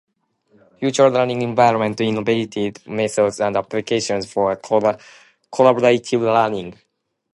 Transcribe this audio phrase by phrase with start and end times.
[0.79, 6.75] Future Learning Environment- Innovative Methods and Applications for Collaborative Learning.